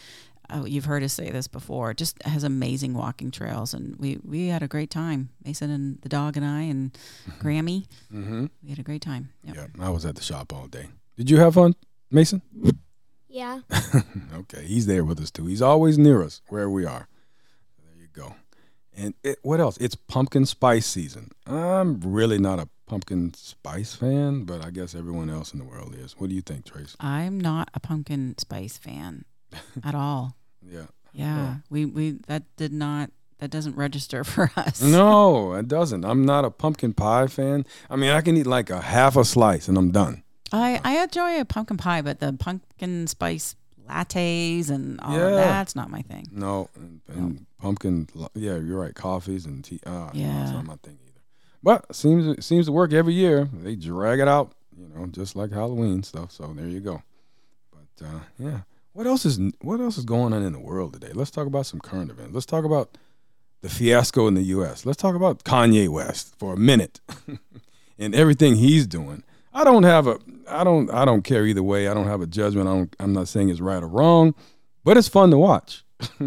oh, 0.50 0.64
you've 0.64 0.86
heard 0.86 1.04
us 1.04 1.12
say 1.12 1.30
this 1.30 1.46
before, 1.46 1.94
just 1.94 2.20
has 2.24 2.42
amazing 2.42 2.94
walking 2.94 3.30
trails. 3.30 3.72
And 3.72 3.94
we, 4.00 4.18
we 4.24 4.48
had 4.48 4.64
a 4.64 4.68
great 4.68 4.90
time. 4.90 5.28
Mason 5.44 5.70
and 5.70 6.00
the 6.02 6.08
dog 6.08 6.36
and 6.36 6.44
I 6.44 6.62
and 6.62 6.98
Grammy, 7.38 7.86
Mm-hmm. 8.12 8.46
we 8.64 8.70
had 8.70 8.80
a 8.80 8.82
great 8.82 9.02
time. 9.02 9.28
Yep. 9.44 9.54
Yeah. 9.56 9.66
I 9.86 9.90
was 9.90 10.04
at 10.04 10.16
the 10.16 10.22
shop 10.22 10.52
all 10.52 10.66
day. 10.66 10.88
Did 11.16 11.30
you 11.30 11.36
have 11.36 11.54
fun, 11.54 11.76
Mason? 12.10 12.42
Yeah. 13.34 13.62
okay. 14.34 14.64
He's 14.64 14.86
there 14.86 15.02
with 15.04 15.20
us 15.20 15.32
too. 15.32 15.46
He's 15.46 15.60
always 15.60 15.98
near 15.98 16.22
us 16.22 16.40
where 16.50 16.70
we 16.70 16.86
are. 16.86 17.08
There 17.82 18.00
you 18.00 18.06
go. 18.12 18.36
And 18.96 19.14
it, 19.24 19.40
what 19.42 19.58
else? 19.58 19.76
It's 19.78 19.96
pumpkin 19.96 20.46
spice 20.46 20.86
season. 20.86 21.32
I'm 21.44 22.00
really 22.00 22.38
not 22.38 22.60
a 22.60 22.68
pumpkin 22.86 23.34
spice 23.34 23.96
fan, 23.96 24.44
but 24.44 24.64
I 24.64 24.70
guess 24.70 24.94
everyone 24.94 25.30
else 25.30 25.52
in 25.52 25.58
the 25.58 25.64
world 25.64 25.96
is. 25.98 26.12
What 26.16 26.30
do 26.30 26.36
you 26.36 26.42
think, 26.42 26.64
Trace? 26.64 26.94
I'm 27.00 27.40
not 27.40 27.70
a 27.74 27.80
pumpkin 27.80 28.36
spice 28.38 28.78
fan 28.78 29.24
at 29.84 29.96
all. 29.96 30.36
Yeah. 30.62 30.86
Yeah, 31.12 31.56
we 31.70 31.84
we 31.84 32.18
that 32.26 32.42
did 32.56 32.72
not 32.72 33.10
that 33.38 33.50
doesn't 33.50 33.76
register 33.76 34.24
for 34.32 34.50
us. 34.56 34.82
No, 34.82 35.54
it 35.54 35.68
doesn't. 35.68 36.04
I'm 36.04 36.24
not 36.24 36.44
a 36.44 36.50
pumpkin 36.50 36.92
pie 36.92 37.28
fan. 37.28 37.66
I 37.88 37.96
mean, 37.96 38.10
I 38.10 38.20
can 38.20 38.36
eat 38.36 38.46
like 38.46 38.70
a 38.70 38.80
half 38.80 39.16
a 39.16 39.24
slice 39.24 39.68
and 39.68 39.78
I'm 39.78 39.92
done. 39.92 40.23
I 40.54 40.80
I 40.84 41.02
enjoy 41.02 41.40
a 41.40 41.44
pumpkin 41.44 41.76
pie, 41.76 42.02
but 42.02 42.20
the 42.20 42.32
pumpkin 42.32 43.06
spice 43.06 43.56
lattes 43.88 44.70
and 44.70 45.00
all 45.00 45.16
Yeah. 45.16 45.26
of 45.26 45.34
that's 45.36 45.76
not 45.76 45.90
my 45.90 46.02
thing. 46.02 46.26
No, 46.32 46.70
and, 46.76 47.00
and 47.08 47.46
pumpkin. 47.58 48.08
Yeah, 48.34 48.56
you're 48.58 48.80
right. 48.80 48.94
Coffees 48.94 49.44
and 49.46 49.64
tea. 49.64 49.80
Uh, 49.86 50.10
yeah, 50.14 50.52
not 50.52 50.64
my 50.64 50.76
thing 50.76 50.98
either. 51.04 51.20
But 51.62 51.86
it 51.90 51.96
seems 51.96 52.26
it 52.26 52.44
seems 52.44 52.66
to 52.66 52.72
work 52.72 52.92
every 52.92 53.14
year. 53.14 53.48
They 53.52 53.74
drag 53.76 54.20
it 54.20 54.28
out, 54.28 54.52
you 54.76 54.88
know, 54.94 55.06
just 55.06 55.34
like 55.36 55.50
Halloween 55.52 56.02
stuff. 56.02 56.30
So 56.32 56.52
there 56.54 56.66
you 56.68 56.80
go. 56.80 57.02
But 57.72 58.06
uh, 58.06 58.20
yeah, 58.38 58.60
what 58.92 59.06
else 59.06 59.24
is 59.26 59.38
what 59.60 59.80
else 59.80 59.98
is 59.98 60.04
going 60.04 60.32
on 60.32 60.42
in 60.42 60.52
the 60.52 60.60
world 60.60 60.92
today? 60.94 61.12
Let's 61.12 61.30
talk 61.30 61.46
about 61.46 61.66
some 61.66 61.80
current 61.80 62.10
events. 62.10 62.32
Let's 62.34 62.46
talk 62.46 62.64
about 62.64 62.96
the 63.60 63.68
fiasco 63.68 64.26
in 64.28 64.34
the 64.34 64.42
U.S. 64.42 64.84
Let's 64.86 64.98
talk 65.00 65.14
about 65.14 65.42
Kanye 65.44 65.88
West 65.88 66.34
for 66.38 66.52
a 66.54 66.56
minute 66.58 67.00
and 67.98 68.14
everything 68.14 68.56
he's 68.56 68.86
doing. 68.86 69.24
I 69.54 69.64
don't 69.64 69.84
have 69.84 70.06
a 70.06 70.18
I 70.48 70.64
don't 70.64 70.90
I 70.90 71.04
don't 71.04 71.22
care 71.22 71.46
either 71.46 71.62
way. 71.62 71.88
I 71.88 71.94
don't 71.94 72.06
have 72.06 72.20
a 72.20 72.26
judgment. 72.26 72.68
I 72.68 72.72
don't 72.74 72.96
I'm 72.98 73.12
not 73.12 73.28
saying 73.28 73.48
it's 73.50 73.60
right 73.60 73.82
or 73.82 73.88
wrong, 73.88 74.34
but 74.84 74.96
it's 74.96 75.08
fun 75.08 75.30
to 75.30 75.38
watch. 75.38 75.84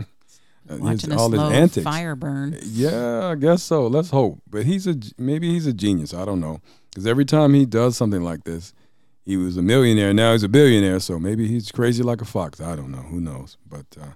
Uh, 0.69 0.75
Watching 0.79 1.13
all 1.13 1.29
his 1.31 1.39
antics. 1.39 1.86
fire 1.86 2.13
burn. 2.13 2.57
Yeah, 2.62 3.27
I 3.27 3.36
guess 3.36 3.63
so. 3.63 3.88
Let's 3.88 4.10
hope. 4.10 4.41
But 4.50 4.65
he's 4.65 4.86
a 4.86 4.98
maybe 5.17 5.50
he's 5.53 5.65
a 5.65 5.72
genius. 5.72 6.13
I 6.13 6.25
don't 6.25 6.41
know 6.41 6.60
because 6.89 7.07
every 7.07 7.24
time 7.24 7.53
he 7.53 7.65
does 7.65 7.96
something 7.96 8.22
like 8.22 8.43
this, 8.43 8.74
he 9.24 9.38
was 9.38 9.55
a 9.55 9.62
millionaire. 9.62 10.13
Now 10.13 10.34
he's 10.34 10.43
a 10.43 10.50
billionaire. 10.50 11.00
So 11.00 11.19
maybe 11.19 11.48
he's 11.48 11.72
crazy 11.72 12.03
like 12.03 12.19
a 12.19 12.25
fox. 12.25 12.60
I 12.60 12.75
don't 12.75 12.91
know. 12.91 12.98
Who 12.98 13.22
knows? 13.22 13.55
But 13.65 13.86
uh, 13.98 14.07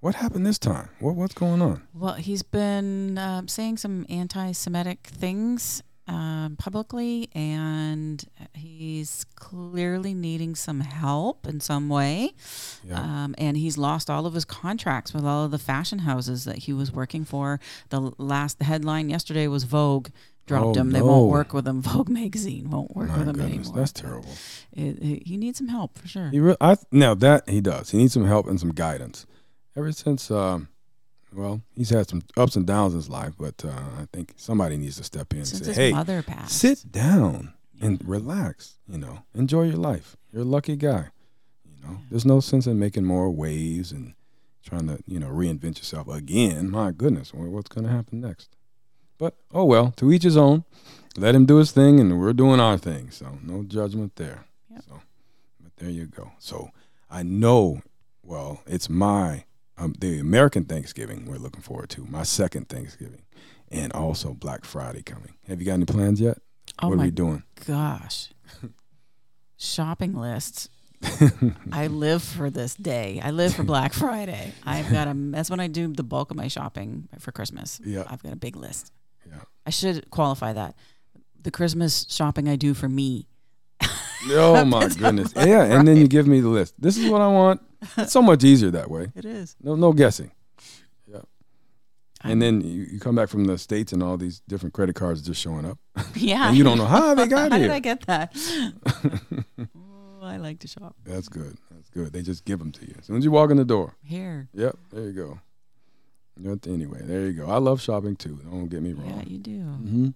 what 0.00 0.14
happened 0.14 0.46
this 0.46 0.58
time? 0.58 0.88
What 1.00 1.14
what's 1.14 1.34
going 1.34 1.60
on? 1.60 1.82
Well, 1.92 2.14
he's 2.14 2.42
been 2.42 3.18
um, 3.18 3.46
saying 3.46 3.76
some 3.76 4.06
anti-Semitic 4.08 5.00
things 5.02 5.82
um, 6.08 6.56
publicly, 6.58 7.28
and 7.34 8.24
he's 8.54 9.24
clearly 9.36 10.14
needing 10.14 10.54
some 10.54 10.80
help 10.80 11.46
in 11.46 11.60
some 11.60 11.88
way. 11.88 12.32
Yeah. 12.82 13.00
Um, 13.00 13.34
and 13.38 13.56
he's 13.56 13.76
lost 13.78 14.08
all 14.10 14.24
of 14.26 14.34
his 14.34 14.44
contracts 14.44 15.12
with 15.12 15.24
all 15.24 15.44
of 15.44 15.50
the 15.50 15.58
fashion 15.58 16.00
houses 16.00 16.44
that 16.44 16.58
he 16.58 16.72
was 16.72 16.90
working 16.92 17.24
for. 17.24 17.60
The 17.90 18.12
last 18.18 18.58
the 18.58 18.64
headline 18.64 19.10
yesterday 19.10 19.46
was 19.48 19.64
Vogue 19.64 20.08
dropped 20.46 20.76
Oh, 20.78 20.80
him. 20.80 20.92
They 20.92 21.00
no. 21.00 21.06
won't 21.06 21.30
work 21.30 21.52
with 21.52 21.68
him. 21.68 21.82
Vogue 21.90 22.08
magazine 22.08 22.70
won't 22.70 22.96
work 22.96 23.08
My 23.10 23.18
with 23.18 23.28
him 23.28 23.36
goodness, 23.36 23.66
anymore. 23.68 23.76
that's 23.76 23.92
terrible. 23.92 24.30
It, 24.72 24.98
it, 25.02 25.26
he 25.26 25.36
needs 25.36 25.58
some 25.58 25.68
help 25.68 25.98
for 25.98 26.08
sure. 26.08 26.30
He 26.30 26.40
re- 26.40 26.56
I 26.60 26.76
now 26.90 27.14
that 27.16 27.48
he 27.48 27.60
does. 27.60 27.90
He 27.90 27.98
needs 27.98 28.14
some 28.14 28.24
help 28.24 28.46
and 28.48 28.58
some 28.58 28.72
guidance. 28.72 29.26
Ever 29.76 29.92
since, 29.92 30.30
um, 30.30 30.68
well, 31.32 31.62
he's 31.76 31.90
had 31.90 32.08
some 32.08 32.22
ups 32.36 32.56
and 32.56 32.66
downs 32.66 32.94
in 32.94 32.98
his 32.98 33.08
life, 33.08 33.34
but 33.38 33.64
uh, 33.64 33.68
I 33.70 34.06
think 34.12 34.34
somebody 34.36 34.76
needs 34.76 34.96
to 34.96 35.04
step 35.04 35.32
in 35.32 35.40
and 35.40 35.46
say, 35.46 35.92
"Hey, 35.92 36.22
sit 36.46 36.90
down 36.90 37.54
and 37.80 38.02
relax. 38.06 38.78
You 38.88 38.98
know, 38.98 39.22
enjoy 39.34 39.64
your 39.64 39.76
life. 39.76 40.16
You're 40.32 40.42
a 40.42 40.46
lucky 40.46 40.76
guy. 40.76 41.08
You 41.64 41.86
know, 41.86 41.98
there's 42.10 42.24
no 42.24 42.40
sense 42.40 42.66
in 42.66 42.78
making 42.78 43.04
more 43.04 43.30
waves 43.30 43.92
and 43.92 44.14
trying 44.64 44.86
to, 44.88 45.02
you 45.06 45.18
know, 45.18 45.28
reinvent 45.28 45.78
yourself 45.78 46.08
again. 46.08 46.70
My 46.70 46.90
goodness, 46.90 47.32
what's 47.32 47.68
going 47.68 47.86
to 47.86 47.92
happen 47.92 48.20
next? 48.20 48.56
But 49.18 49.34
oh 49.52 49.64
well, 49.64 49.92
to 49.96 50.12
each 50.12 50.22
his 50.22 50.36
own. 50.36 50.64
Let 51.16 51.34
him 51.34 51.46
do 51.46 51.56
his 51.56 51.72
thing, 51.72 51.98
and 51.98 52.20
we're 52.20 52.32
doing 52.32 52.60
our 52.60 52.78
thing. 52.78 53.10
So 53.10 53.38
no 53.42 53.64
judgment 53.64 54.14
there. 54.16 54.44
Yep. 54.70 54.84
So, 54.88 55.00
but 55.60 55.76
there 55.76 55.90
you 55.90 56.06
go. 56.06 56.30
So 56.38 56.70
I 57.10 57.24
know. 57.24 57.82
Well, 58.22 58.60
it's 58.66 58.88
my 58.88 59.44
um, 59.78 59.94
the 59.98 60.18
American 60.18 60.64
Thanksgiving 60.64 61.26
we're 61.26 61.36
looking 61.38 61.62
forward 61.62 61.90
to. 61.90 62.04
My 62.06 62.22
second 62.22 62.68
Thanksgiving, 62.68 63.22
and 63.70 63.92
also 63.92 64.34
Black 64.34 64.64
Friday 64.64 65.02
coming. 65.02 65.34
Have 65.46 65.60
you 65.60 65.66
got 65.66 65.74
any 65.74 65.86
plans 65.86 66.20
yet? 66.20 66.38
oh 66.82 66.88
what 66.88 66.98
are 66.98 67.02
we 67.02 67.10
doing? 67.10 67.42
gosh. 67.66 68.30
Shopping 69.56 70.14
lists. 70.14 70.68
I 71.72 71.86
live 71.88 72.22
for 72.22 72.50
this 72.50 72.74
day. 72.74 73.20
I 73.22 73.30
live 73.30 73.54
for 73.54 73.62
Black 73.62 73.92
Friday. 73.92 74.52
I've 74.64 74.90
got 74.90 75.08
a. 75.08 75.14
That's 75.16 75.50
when 75.50 75.60
I 75.60 75.66
do 75.66 75.88
the 75.88 76.02
bulk 76.02 76.30
of 76.30 76.36
my 76.36 76.48
shopping 76.48 77.08
for 77.18 77.32
Christmas. 77.32 77.80
Yeah. 77.84 78.04
I've 78.06 78.22
got 78.22 78.32
a 78.32 78.36
big 78.36 78.56
list. 78.56 78.92
Yeah. 79.28 79.40
I 79.66 79.70
should 79.70 80.10
qualify 80.10 80.52
that. 80.52 80.76
The 81.42 81.50
Christmas 81.50 82.06
shopping 82.08 82.48
I 82.48 82.56
do 82.56 82.74
for 82.74 82.88
me. 82.88 83.26
Oh 84.30 84.64
my 84.64 84.88
goodness. 84.88 85.32
Yeah, 85.36 85.62
and 85.62 85.86
then 85.86 85.96
you 85.96 86.08
give 86.08 86.26
me 86.26 86.40
the 86.40 86.48
list. 86.48 86.74
This 86.78 86.96
is 86.96 87.08
what 87.10 87.20
I 87.20 87.28
want. 87.28 87.60
It's 87.96 88.12
so 88.12 88.22
much 88.22 88.42
easier 88.44 88.70
that 88.72 88.90
way. 88.90 89.12
It 89.14 89.24
is. 89.24 89.56
No, 89.62 89.74
no 89.76 89.92
guessing. 89.92 90.30
I'm- 92.20 92.32
And 92.32 92.42
then 92.42 92.60
you, 92.62 92.82
you 92.90 92.98
come 92.98 93.14
back 93.14 93.28
from 93.28 93.44
the 93.44 93.56
states 93.58 93.92
and 93.92 94.02
all 94.02 94.16
these 94.16 94.40
different 94.48 94.74
credit 94.74 94.96
cards 94.96 95.22
just 95.22 95.40
showing 95.40 95.64
up, 95.64 95.78
yeah. 96.16 96.48
and 96.48 96.56
you 96.58 96.64
don't 96.64 96.76
know 96.76 96.84
how 96.84 97.14
they 97.14 97.28
got 97.28 97.52
How 97.52 97.58
here. 97.58 97.68
did 97.68 97.74
I 97.74 97.78
get 97.78 98.06
that? 98.06 98.34
oh, 99.60 100.20
I 100.22 100.36
like 100.38 100.58
to 100.60 100.66
shop 100.68 100.96
That's 101.04 101.28
good. 101.28 101.56
That's 101.70 101.90
good. 101.90 102.12
They 102.12 102.22
just 102.22 102.44
give 102.44 102.58
them 102.58 102.72
to 102.72 102.84
you 102.86 102.94
as 102.98 103.06
soon 103.06 103.18
as 103.18 103.24
you 103.24 103.30
walk 103.30 103.50
in 103.52 103.56
the 103.56 103.64
door. 103.64 103.94
here. 104.02 104.48
Yep, 104.52 104.76
there 104.90 105.04
you 105.04 105.12
go. 105.12 105.38
But 106.36 106.66
anyway, 106.66 107.02
there 107.04 107.26
you 107.26 107.32
go. 107.34 107.46
I 107.48 107.58
love 107.58 107.80
shopping 107.80 108.16
too. 108.16 108.40
Don't 108.50 108.68
get 108.68 108.82
me 108.82 108.92
wrong. 108.94 109.18
Yeah, 109.18 109.22
you 109.24 109.38
do. 109.38 109.60
hmm 109.60 110.08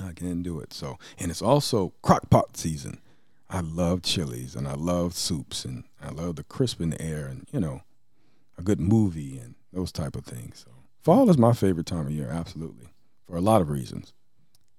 I 0.00 0.12
can 0.12 0.42
do 0.42 0.60
it. 0.60 0.72
So, 0.72 0.96
and 1.18 1.30
it's 1.30 1.42
also 1.42 1.92
crock 2.02 2.30
pot 2.30 2.56
season. 2.56 3.00
I 3.52 3.60
love 3.60 4.02
chilies 4.02 4.54
and 4.54 4.68
I 4.68 4.74
love 4.74 5.14
soups 5.14 5.64
and 5.64 5.84
I 6.00 6.10
love 6.10 6.36
the 6.36 6.44
crisp 6.44 6.80
in 6.80 6.90
the 6.90 7.02
air 7.02 7.26
and 7.26 7.46
you 7.52 7.58
know, 7.60 7.82
a 8.56 8.62
good 8.62 8.80
movie 8.80 9.38
and 9.38 9.56
those 9.72 9.90
type 9.92 10.14
of 10.16 10.24
things. 10.24 10.64
So, 10.64 10.70
fall 11.02 11.28
is 11.30 11.36
my 11.36 11.52
favorite 11.52 11.86
time 11.86 12.06
of 12.06 12.12
year, 12.12 12.28
absolutely, 12.30 12.88
for 13.26 13.36
a 13.36 13.40
lot 13.40 13.60
of 13.60 13.68
reasons. 13.68 14.12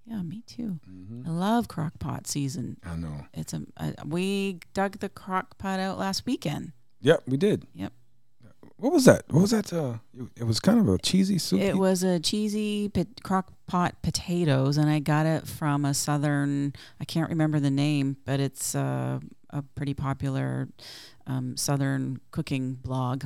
Yeah, 0.05 0.21
me 0.23 0.41
too. 0.47 0.79
hmm 0.85 1.23
I 1.27 1.29
love 1.31 1.67
crock 1.67 1.99
pot 1.99 2.27
season. 2.27 2.77
I 2.83 2.95
know. 2.95 3.27
It's 3.33 3.53
a, 3.53 3.63
uh 3.77 3.91
we 4.05 4.59
dug 4.73 4.99
the 4.99 5.09
crock 5.09 5.57
pot 5.57 5.79
out 5.79 5.97
last 5.99 6.25
weekend. 6.25 6.71
Yep, 7.01 7.23
we 7.27 7.37
did. 7.37 7.67
Yep. 7.73 7.93
What 8.81 8.91
was 8.93 9.05
that? 9.05 9.23
What 9.29 9.41
was 9.41 9.51
that? 9.51 9.71
Uh, 9.71 9.97
it, 10.17 10.27
it 10.37 10.43
was 10.43 10.59
kind 10.59 10.79
of 10.79 10.89
a 10.89 10.97
cheesy 10.97 11.37
soup. 11.37 11.61
It 11.61 11.77
was 11.77 12.01
a 12.01 12.19
cheesy 12.19 12.89
pot- 12.89 13.21
crock 13.21 13.53
pot 13.67 14.01
potatoes, 14.01 14.75
and 14.77 14.89
I 14.89 14.97
got 14.97 15.27
it 15.27 15.47
from 15.47 15.85
a 15.85 15.93
southern. 15.93 16.73
I 16.99 17.05
can't 17.05 17.29
remember 17.29 17.59
the 17.59 17.69
name, 17.69 18.17
but 18.25 18.39
it's 18.39 18.73
uh, 18.73 19.19
a 19.51 19.61
pretty 19.61 19.93
popular 19.93 20.67
um, 21.27 21.55
southern 21.57 22.21
cooking 22.31 22.73
blog. 22.73 23.25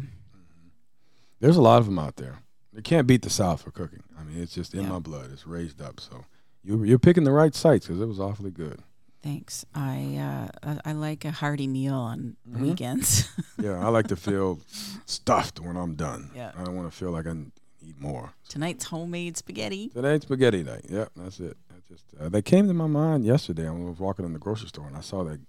There's 1.39 1.55
a 1.57 1.61
lot 1.61 1.77
of 1.79 1.85
them 1.85 1.99
out 1.99 2.17
there. 2.17 2.39
They 2.73 2.81
can't 2.81 3.07
beat 3.07 3.21
the 3.21 3.29
South 3.29 3.61
for 3.61 3.71
cooking. 3.71 4.03
I 4.19 4.23
mean, 4.25 4.41
it's 4.41 4.53
just 4.53 4.73
in 4.73 4.81
Yeah. 4.83 4.89
my 4.89 4.99
blood. 4.99 5.29
It's 5.31 5.47
raised 5.47 5.81
up. 5.81 6.01
So 6.01 6.25
you, 6.65 6.83
you're 6.83 6.99
picking 6.99 7.23
the 7.23 7.31
right 7.31 7.55
sites 7.55 7.87
because 7.87 8.01
it 8.01 8.07
was 8.07 8.19
awfully 8.19 8.51
good. 8.51 8.81
Thanks. 9.25 9.65
I 9.73 10.49
uh, 10.63 10.69
I, 10.85 10.91
I 10.91 10.93
like 10.93 11.25
a 11.25 11.31
hearty 11.31 11.65
meal 11.67 11.95
on 11.95 12.35
the 12.45 12.59
Mhm. 12.59 12.61
weekends. 12.61 13.27
Yeah, 13.57 13.83
I 13.83 13.89
like 13.89 14.07
to 14.09 14.15
feel 14.15 14.59
stuffed 15.07 15.59
when 15.59 15.75
I'm 15.77 15.95
done. 15.95 16.29
Yeah. 16.35 16.51
I 16.55 16.63
don't 16.63 16.75
want 16.75 16.91
to 16.91 16.95
feel 16.95 17.09
like 17.09 17.25
I 17.25 17.33
need 17.33 17.99
more. 17.99 18.33
Tonight's 18.49 18.85
homemade 18.85 19.35
spaghetti. 19.37 19.89
Tonight's 19.89 20.25
spaghetti 20.25 20.61
night. 20.61 20.85
Yep, 20.89 21.09
that's 21.15 21.39
it. 21.39 21.57
I 21.71 21.75
just 21.91 22.03
uh, 22.19 22.29
they 22.29 22.43
came 22.43 22.67
to 22.67 22.73
my 22.75 22.85
mind 22.85 23.25
yesterday. 23.25 23.67
When 23.69 23.81
I 23.87 23.89
was 23.89 23.97
walking 23.99 24.25
in 24.25 24.33
the 24.33 24.39
grocery 24.39 24.67
store 24.67 24.85
and 24.87 24.95
I 24.95 25.01
saw 25.01 25.23
that 25.23 25.39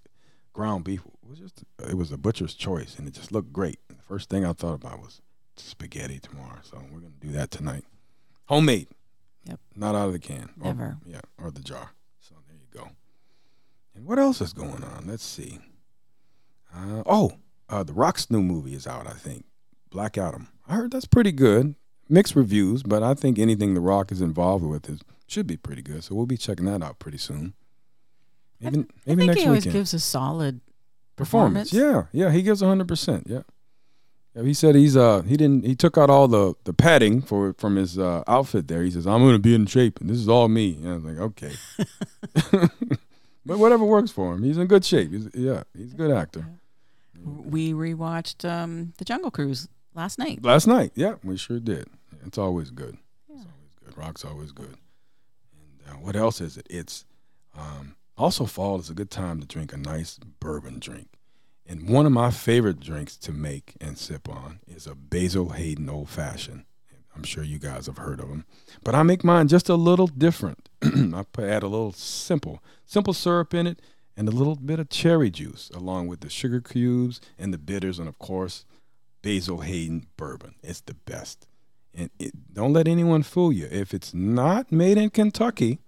ground 0.54 0.85
beef 0.85 1.02
it 1.04 1.28
was 1.28 1.38
just 1.38 1.64
it 1.87 1.97
was 1.99 2.11
a 2.12 2.16
butcher's 2.16 2.54
choice 2.54 2.97
and 2.99 3.06
it 3.06 3.12
just 3.12 3.30
looked 3.33 3.52
great. 3.52 3.78
And 3.90 3.99
the 3.99 4.02
first 4.04 4.30
thing 4.30 4.42
I 4.47 4.54
thought 4.54 4.75
about 4.75 5.00
was 5.00 5.21
spaghetti 5.56 6.18
tomorrow. 6.18 6.61
So 6.62 6.78
we're 6.90 7.00
gonna 7.00 7.12
do 7.21 7.33
that 7.33 7.50
tonight. 7.50 7.85
Homemade. 8.47 8.88
Yep. 9.45 9.61
Not 9.75 9.95
out 9.95 10.06
of 10.06 10.12
the 10.14 10.18
can. 10.18 10.49
Or- 10.61 10.68
Never. 10.73 10.97
yeah, 11.04 11.21
or 11.37 11.50
the 11.50 11.61
jar. 11.62 11.90
So 12.21 12.35
there 12.49 12.56
you 12.56 12.80
go. 12.80 12.88
And 13.97 14.05
what 14.07 14.19
else 14.19 14.41
is 14.41 14.53
going 14.53 14.85
on? 14.85 15.05
Let's 15.07 15.25
see. 15.25 15.59
Uh, 16.75 17.03
oh, 17.07 17.33
uh, 17.69 17.83
the 17.83 17.95
Rock's 17.95 18.31
new 18.31 18.43
movie 18.43 18.75
is 18.75 18.87
out. 18.87 19.07
I 19.07 19.12
think 19.15 19.45
Black 19.91 20.19
Adam. 20.19 20.49
I 20.69 20.75
heard 20.75 20.91
that's 20.91 21.07
pretty 21.07 21.33
good. 21.33 21.75
Mixed 22.09 22.37
reviews, 22.37 22.83
but 22.83 23.03
I 23.03 23.15
think 23.15 23.38
anything 23.38 23.75
The 23.75 23.81
Rock 23.81 24.12
is 24.12 24.21
involved 24.21 24.65
with 24.65 24.88
is 24.88 25.00
should 25.26 25.47
be 25.47 25.57
pretty 25.57 25.83
good. 25.83 26.05
So 26.05 26.15
we'll 26.15 26.26
be 26.26 26.37
checking 26.37 26.67
that 26.67 26.83
out 26.83 26.99
pretty 27.00 27.19
soon. 27.19 27.55
Maybe 28.61 28.81
I 28.81 28.85
maybe 29.07 29.19
think 29.23 29.26
next 29.29 29.41
he 29.41 29.47
always 29.47 29.61
weekend. 29.65 29.73
gives 29.73 29.95
a 29.95 29.99
solid 29.99 30.61
performance. 31.17 31.71
performance. 31.71 32.12
Yeah, 32.12 32.26
yeah, 32.26 32.31
he 32.33 32.43
gives 32.43 32.61
hundred 32.61 32.88
percent. 32.88 33.26
Yeah. 33.29 33.43
Yeah, 34.37 34.43
he 34.43 34.55
said 34.55 34.75
he's 34.75 34.97
uh 34.97 35.23
he 35.23 35.37
didn't 35.37 35.65
he 35.65 35.75
took 35.75 35.97
out 35.99 36.11
all 36.11 36.29
the 36.29 36.55
the 36.65 36.73
padding 36.73 37.23
for 37.23 37.55
from 37.55 37.76
his 37.76 37.99
uh, 37.99 38.23
outfit 38.29 38.69
there. 38.69 38.83
He 38.83 38.91
says 38.91 39.07
I'm 39.07 39.25
gonna 39.25 39.38
be 39.38 39.55
in 39.55 39.67
shape 39.67 40.00
and 40.00 40.09
this 40.11 40.19
is 40.19 40.29
all 40.29 40.49
me. 40.49 40.76
And 40.76 40.88
I 40.88 40.95
was 40.95 41.05
like, 41.05 41.19
okay, 41.19 41.53
but 43.47 43.59
whatever 43.59 43.85
works 43.85 44.11
for 44.11 44.35
him. 44.35 44.43
He's 44.43 44.59
in 44.59 44.67
good 44.67 44.85
shape. 44.85 45.12
He's, 45.12 45.29
yeah, 45.35 45.62
he's 45.76 45.93
a 45.93 45.97
good 45.97 46.11
actor. 46.11 46.47
We 47.25 47.73
rewatched 47.73 48.49
um, 48.49 48.93
the 48.99 49.05
Jungle 49.05 49.31
Cruise 49.31 49.69
last 49.95 50.19
night. 50.19 50.45
Last 50.45 50.67
night, 50.67 50.93
yeah, 50.95 51.15
we 51.25 51.37
sure 51.37 51.61
did. 51.61 51.88
It's 52.26 52.38
always 52.38 52.71
good. 52.71 52.99
Yeah. 53.29 53.37
It's 53.37 53.47
always 53.47 53.73
good. 53.85 53.97
Rock's 53.97 54.25
always 54.25 54.53
good. 54.53 54.76
And 55.87 55.95
uh, 55.95 55.95
what 55.95 56.17
else 56.17 56.41
is 56.41 56.57
it? 56.57 56.67
It's 56.69 57.05
um, 57.57 57.97
also 58.19 58.45
fall 58.45 58.79
is 58.79 58.91
a 58.91 58.95
good 58.95 59.11
time 59.11 59.41
to 59.41 59.47
drink 59.47 59.73
a 59.73 59.76
nice 59.76 60.19
bourbon 60.41 60.79
drink. 60.79 61.09
And 61.69 61.88
one 61.88 62.07
of 62.07 62.12
my 62.12 62.31
favorite 62.31 62.81
drinks 62.81 63.17
to 63.19 63.33
make 63.33 63.75
and 63.81 63.99
sip 63.99 64.29
on 64.29 64.61
is 64.69 64.87
a 64.87 64.95
Basil 64.95 65.50
Hayden 65.50 65.88
Old 65.88 66.09
Fashioned. 66.09 66.65
I'm 67.15 67.25
sure 67.25 67.43
you 67.43 67.59
guys 67.59 67.87
have 67.87 67.97
heard 67.97 68.21
of 68.21 68.29
them, 68.29 68.45
but 68.85 68.95
I 68.95 69.03
make 69.03 69.25
mine 69.25 69.49
just 69.49 69.71
a 69.71 69.75
little 69.75 70.07
different. 70.07 70.65
I 70.83 71.25
put, 71.33 71.45
add 71.45 71.62
a 71.62 71.68
little 71.68 71.92
simple, 71.92 72.62
simple 72.85 73.14
syrup 73.14 73.54
in 73.54 73.66
it, 73.66 73.80
and 74.16 74.28
a 74.28 74.33
little 74.33 74.56
bit 74.56 74.80
of 74.80 74.88
cherry 74.88 75.30
juice, 75.30 75.71
along 75.75 76.09
with 76.09 76.21
the 76.21 76.30
sugar 76.30 76.61
cubes 76.61 77.21
and 77.38 77.52
the 77.52 77.59
bitters, 77.59 77.99
and 77.99 78.09
of 78.09 78.18
course, 78.18 78.64
Basil 79.23 79.61
Hayden 79.61 80.06
bourbon. 80.16 80.54
It's 80.62 80.80
the 80.80 80.95
best. 80.95 81.47
And 81.95 82.11
it, 82.18 82.54
don't 82.54 82.73
let 82.73 82.88
anyone 82.88 83.23
fool 83.23 83.52
you. 83.52 83.68
If 83.71 83.95
it's 83.95 84.14
not 84.14 84.71
made 84.71 84.99
in 84.99 85.11
Kentucky, 85.11 85.80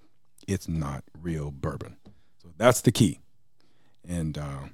it's 0.47 0.69
not 0.69 1.05
real 1.21 1.51
bourbon. 1.51 1.97
So 2.43 2.49
that's 2.57 2.81
the 2.81 2.93
key. 2.93 3.21
And 4.07 4.39
uh, 4.39 4.69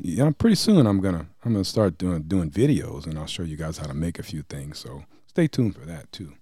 yeah, 0.00 0.30
pretty 0.36 0.56
soon 0.56 0.86
I'm 0.86 1.00
gonna 1.00 1.26
I'm 1.44 1.52
gonna 1.52 1.64
start 1.64 1.98
doing 1.98 2.22
doing 2.22 2.50
videos, 2.50 3.06
and 3.06 3.18
I'll 3.18 3.26
show 3.26 3.42
you 3.42 3.56
guys 3.56 3.78
how 3.78 3.86
to 3.86 3.94
make 3.94 4.18
a 4.18 4.22
few 4.22 4.42
things. 4.42 4.78
So 4.78 5.04
stay 5.26 5.48
tuned 5.48 5.74
for 5.74 5.84
that 5.86 6.10
too. 6.12 6.34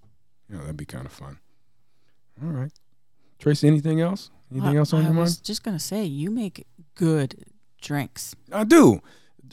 You 0.49 0.57
know 0.57 0.61
that'd 0.61 0.76
be 0.76 0.85
kind 0.85 1.07
of 1.07 1.12
fun. 1.12 1.38
All 2.43 2.50
right, 2.50 2.73
Tracy. 3.38 3.69
Anything 3.69 4.00
else? 4.00 4.31
Anything 4.50 4.76
I- 4.76 4.81
else 4.81 4.93
on 4.93 5.00
I 5.00 5.05
your 5.05 5.11
mind? 5.14 5.19
I 5.21 5.23
was 5.23 5.38
just 5.38 5.62
gonna 5.62 5.79
say 5.79 6.05
you 6.05 6.31
make 6.31 6.67
good 6.95 7.45
drinks. 7.81 8.35
I 8.53 8.64
do. 8.64 9.00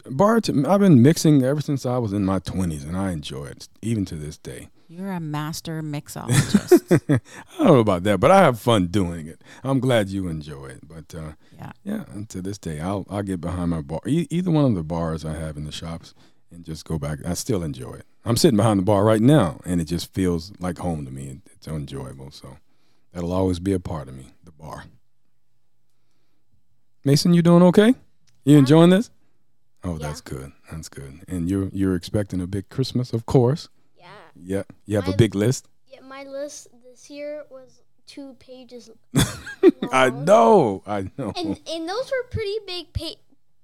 Bart, 0.10 0.50
I've 0.50 0.80
been 0.80 1.02
mixing 1.02 1.44
ever 1.44 1.62
since 1.62 1.86
I 1.86 1.98
was 1.98 2.14
in 2.14 2.24
my 2.26 2.40
20s, 2.40 2.84
and 2.88 2.96
I 2.98 3.12
enjoy 3.12 3.46
it 3.48 3.68
even 3.82 4.06
to 4.06 4.16
this 4.16 4.38
day. 4.38 4.70
You're 4.88 5.12
a 5.12 5.20
master 5.20 5.82
mixologist. 5.96 7.02
I 7.10 7.20
don't 7.58 7.66
know 7.68 7.80
about 7.80 8.04
that, 8.04 8.20
but 8.20 8.32
I 8.32 8.40
have 8.42 8.60
fun 8.60 8.88
doing 8.88 9.28
it. 9.28 9.42
I'm 9.64 9.80
glad 9.80 10.10
you 10.10 10.28
enjoy 10.28 10.68
it. 10.68 10.88
But 10.88 11.14
uh, 11.16 11.34
yeah. 11.58 11.72
yeah, 11.84 12.04
and 12.14 12.28
to 12.30 12.42
this 12.42 12.58
day, 12.58 12.80
I'll 12.80 13.06
I'll 13.10 13.22
get 13.24 13.42
behind 13.42 13.70
my 13.72 13.82
bar, 13.82 14.02
e- 14.08 14.28
either 14.30 14.52
one 14.52 14.66
of 14.66 14.76
the 14.76 14.84
bars 14.84 15.24
I 15.26 15.36
have 15.36 15.56
in 15.58 15.66
the 15.66 15.72
shops, 15.72 16.14
and 16.52 16.64
just 16.66 16.86
go 16.86 16.98
back. 16.98 17.20
I 17.26 17.34
still 17.36 17.62
enjoy 17.64 17.94
it. 17.94 18.06
I'm 18.26 18.38
sitting 18.38 18.58
behind 18.58 18.80
the 18.80 18.84
bar 18.84 19.04
right 19.04 19.22
now, 19.22 19.60
and 19.66 19.80
it 19.82 19.86
just 19.86 20.14
feels 20.14 20.52
like 20.60 20.78
home 20.80 21.06
to 21.06 21.12
me. 21.12 21.28
It- 21.28 21.52
It's 21.54 21.68
enjoyable, 21.68 22.32
so 22.32 22.58
that'll 23.14 23.32
always 23.34 23.60
be 23.60 23.74
a 23.74 23.80
part 23.80 24.08
of 24.08 24.16
me. 24.16 24.34
The 24.44 24.52
bar. 24.52 24.86
Mason, 27.04 27.34
you 27.34 27.42
doing 27.42 27.64
okay? 27.64 27.96
You 28.46 28.58
enjoying 28.58 28.90
this? 28.92 29.10
Oh, 29.84 29.94
Yeah. 29.94 30.08
that's 30.08 30.22
good. 30.22 30.52
That's 30.72 30.90
good. 30.90 31.22
And 31.28 31.50
you're 31.50 31.70
you're 31.74 31.96
expecting 31.96 32.40
a 32.42 32.48
big 32.48 32.70
Christmas, 32.70 33.14
of 33.14 33.26
course. 33.26 33.70
Yeah. 33.98 34.06
Yeah, 34.36 34.64
you 34.86 34.96
have 34.98 35.08
a 35.08 35.18
big 35.18 35.34
list. 35.36 35.68
Yeah, 35.88 36.02
my 36.02 36.24
list 36.24 36.68
this 36.84 37.10
year 37.10 37.44
was 37.50 37.82
two 38.06 38.36
pages. 38.40 38.90
I 39.92 40.10
know. 40.12 40.84
I 40.86 41.10
know. 41.18 41.34
And 41.36 41.60
and 41.68 41.90
those 41.90 42.12
were 42.12 42.30
pretty 42.30 42.58
big 42.68 42.94
pa- 42.94 43.20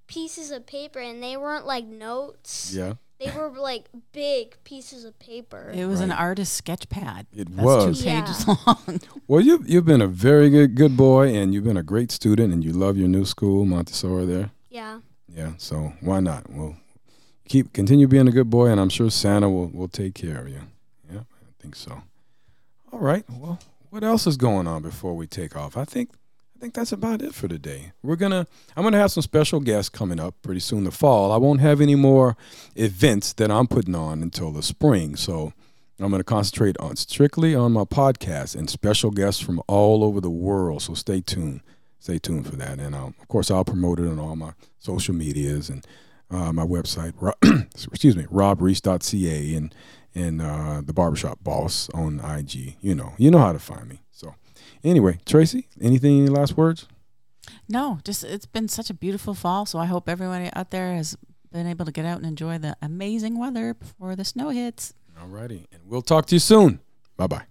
pieces 0.07 0.49
of 0.51 0.65
paper, 0.65 0.99
and 0.99 1.21
they 1.21 1.37
weren't 1.37 1.67
like 1.67 1.85
notes. 1.85 2.73
yeah, 2.73 2.93
They 3.19 3.31
were 3.31 3.49
like 3.49 3.89
big 4.11 4.57
pieces 4.63 5.03
of 5.03 5.17
paper. 5.17 5.71
It 5.73 5.85
was 5.85 6.01
an 6.01 6.09
Right. 6.09 6.19
artist 6.19 6.53
sketch 6.53 6.87
pad. 6.89 7.25
it 7.33 7.47
That's 7.55 7.65
was. 7.65 7.99
two 7.99 8.09
pages 8.09 8.45
Yeah. 8.47 8.55
long. 8.67 8.99
Well, 9.27 9.41
you 9.41 9.63
you've 9.65 9.85
been 9.85 10.01
a 10.01 10.07
very 10.07 10.49
good 10.49 10.75
good 10.75 10.95
boy, 10.95 11.33
and 11.35 11.53
you've 11.53 11.63
been 11.63 11.77
a 11.77 11.83
great 11.83 12.11
student, 12.11 12.53
and 12.53 12.63
you 12.63 12.71
love 12.73 12.95
your 12.97 13.07
new 13.07 13.25
school, 13.25 13.65
Montessori. 13.65 14.25
There, 14.25 14.51
yeah. 14.69 14.99
yeah. 15.27 15.53
So 15.57 15.93
why 16.01 16.19
not? 16.19 16.49
Well, 16.49 16.75
keep 17.49 17.73
continue 17.73 18.07
being 18.07 18.27
a 18.27 18.31
good 18.31 18.49
boy, 18.49 18.67
and 18.67 18.79
I'm 18.79 18.89
sure 18.89 19.09
Santa 19.09 19.49
will 19.49 19.67
will 19.67 19.89
take 19.89 20.13
care 20.13 20.37
of 20.39 20.47
you. 20.47 20.61
Yeah, 21.11 21.21
I 21.21 21.51
think 21.61 21.75
so. 21.75 22.03
All 22.91 22.99
right. 22.99 23.25
Well, 23.29 23.59
what 23.89 24.03
else 24.03 24.27
is 24.27 24.37
going 24.37 24.67
on 24.67 24.81
before 24.83 25.15
we 25.15 25.27
take 25.27 25.55
off? 25.55 25.75
I 25.75 25.85
think 25.85 26.09
I 26.57 26.59
think 26.59 26.73
that's 26.73 26.91
about 26.91 27.21
it 27.21 27.35
for 27.35 27.47
today. 27.47 27.91
We're 28.01 28.15
gonna 28.15 28.47
I'm 28.75 28.81
gonna 28.81 28.97
have 28.97 29.11
some 29.11 29.21
special 29.21 29.59
guests 29.59 29.89
coming 29.89 30.19
up 30.19 30.33
pretty 30.41 30.59
soon. 30.59 30.85
The 30.85 30.91
fall. 30.91 31.31
I 31.31 31.37
won't 31.37 31.61
have 31.61 31.79
any 31.79 31.93
more 31.93 32.35
events 32.75 33.33
that 33.33 33.51
I'm 33.51 33.67
putting 33.67 33.93
on 33.93 34.23
until 34.23 34.49
the 34.49 34.63
spring. 34.63 35.15
So 35.15 35.53
I'm 35.99 36.11
to 36.11 36.23
concentrate 36.23 36.75
on 36.79 36.95
strictly 36.95 37.53
on 37.53 37.73
my 37.73 37.83
podcast 37.83 38.55
and 38.55 38.71
special 38.71 39.11
guests 39.11 39.39
from 39.39 39.61
all 39.67 40.03
over 40.03 40.19
the 40.19 40.31
world. 40.31 40.81
So 40.81 40.95
stay 40.95 41.21
tuned. 41.21 41.61
Stay 41.99 42.17
tuned 42.17 42.47
for 42.47 42.55
that. 42.55 42.79
And 42.79 42.95
um, 42.95 43.13
of 43.21 43.27
course, 43.27 43.51
I'll 43.51 43.63
promote 43.63 43.99
it 43.99 44.07
on 44.07 44.17
all 44.17 44.35
my 44.35 44.53
social 44.79 45.13
medias 45.13 45.69
and 45.69 45.85
uh, 46.31 46.51
my 46.51 46.65
website. 46.65 47.13
Excuse 47.91 48.15
me, 48.17 48.23
robreese.ca 48.23 49.53
and 49.53 49.75
and 50.15 50.41
uh, 50.41 50.81
the 50.83 50.93
barbershop 50.93 51.43
boss 51.43 51.87
on 51.93 52.19
IG. 52.19 52.77
You 52.81 52.95
know, 52.95 53.13
you 53.19 53.29
know 53.29 53.37
how 53.37 53.53
to 53.53 53.59
find 53.59 53.87
me. 53.87 54.01
So 54.09 54.33
anyway, 54.89 55.19
Tracy, 55.25 55.67
anything? 55.81 56.19
Any 56.21 56.29
last 56.29 56.57
words? 56.57 56.87
No, 57.69 57.99
just 58.03 58.23
it's 58.23 58.45
been 58.45 58.67
such 58.67 58.89
a 58.89 58.93
beautiful 58.93 59.33
fall. 59.33 59.65
So 59.65 59.79
I 59.79 59.85
hope 59.85 60.09
everyone 60.09 60.49
out 60.53 60.71
there 60.71 60.95
has 60.95 61.17
been 61.51 61.67
able 61.67 61.85
to 61.85 61.91
get 61.91 62.05
out 62.05 62.17
and 62.17 62.25
enjoy 62.25 62.57
the 62.57 62.75
amazing 62.81 63.37
weather 63.37 63.73
before 63.73 64.15
the 64.15 64.25
snow 64.25 64.49
hits. 64.49 64.93
All 65.19 65.27
righty, 65.27 65.67
and 65.71 65.81
we'll 65.85 66.01
talk 66.01 66.27
to 66.27 66.35
you 66.35 66.39
soon. 66.39 66.79
Bye 67.15 67.27
bye. 67.27 67.45